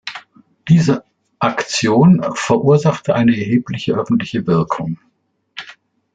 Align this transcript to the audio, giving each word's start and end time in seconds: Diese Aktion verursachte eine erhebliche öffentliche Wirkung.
Diese 0.67 1.03
Aktion 1.37 2.25
verursachte 2.33 3.13
eine 3.13 3.37
erhebliche 3.39 3.93
öffentliche 3.99 4.47
Wirkung. 4.47 4.97